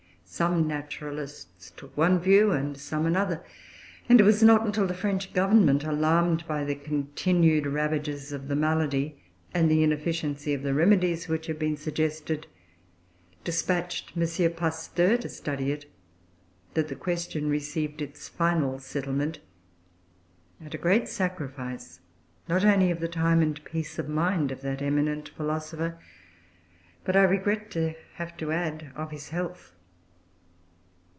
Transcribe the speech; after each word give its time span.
Some 0.33 0.65
naturalists 0.65 1.71
took 1.71 1.95
one 1.97 2.17
view 2.17 2.51
and 2.51 2.77
some 2.77 3.05
another; 3.05 3.43
and 4.07 4.21
it 4.21 4.23
was 4.23 4.41
not 4.41 4.65
until 4.65 4.87
the 4.87 4.93
French 4.93 5.33
Government, 5.33 5.83
alarmed 5.83 6.47
by 6.47 6.63
the 6.63 6.73
continued 6.73 7.67
ravages 7.67 8.31
of 8.31 8.47
the 8.47 8.55
malady, 8.55 9.19
and 9.53 9.69
the 9.69 9.83
inefficiency 9.83 10.53
of 10.53 10.63
the 10.63 10.73
remedies 10.73 11.27
which 11.27 11.47
had 11.47 11.59
been 11.59 11.75
suggested, 11.75 12.47
despatched 13.43 14.13
M. 14.15 14.25
Pasteur 14.53 15.17
to 15.17 15.27
study 15.27 15.73
it, 15.73 15.91
that 16.75 16.87
the 16.87 16.95
question 16.95 17.49
received 17.49 18.01
its 18.01 18.29
final 18.29 18.79
settlement; 18.79 19.39
at 20.65 20.73
a 20.73 20.77
great 20.77 21.09
sacrifice, 21.09 21.99
not 22.47 22.63
only 22.63 22.89
of 22.89 23.01
the 23.01 23.09
time 23.09 23.41
and 23.41 23.61
peace 23.65 23.99
of 23.99 24.07
mind 24.07 24.49
of 24.49 24.61
that 24.61 24.81
eminent 24.81 25.27
philosopher, 25.35 25.99
but, 27.03 27.17
I 27.17 27.23
regret 27.23 27.69
to 27.71 27.95
have 28.13 28.37
to 28.37 28.53
add, 28.53 28.93
of 28.95 29.11
his 29.11 29.29
health. 29.29 29.75